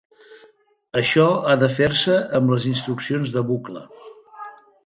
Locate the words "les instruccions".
2.57-3.37